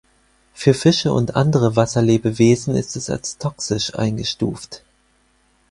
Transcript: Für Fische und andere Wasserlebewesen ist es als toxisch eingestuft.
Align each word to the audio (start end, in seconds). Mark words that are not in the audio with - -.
Für 0.55 0.73
Fische 0.73 1.13
und 1.13 1.35
andere 1.35 1.75
Wasserlebewesen 1.75 2.75
ist 2.75 2.95
es 2.95 3.11
als 3.11 3.37
toxisch 3.37 3.93
eingestuft. 3.93 4.81